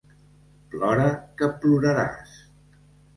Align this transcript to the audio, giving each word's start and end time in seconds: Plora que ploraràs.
Plora 0.69 1.09
que 1.41 1.49
ploraràs. 1.65 2.33